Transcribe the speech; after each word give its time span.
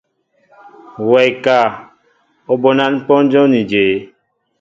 Wɛ 1.09 1.23
ka, 1.43 1.57
O 2.51 2.53
bónan 2.61 2.93
póndó 3.05 3.41
ni 3.51 3.61
jě? 3.71 3.83